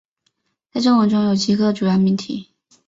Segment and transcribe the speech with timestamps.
[0.71, 2.49] 在正文中有七个主要命题。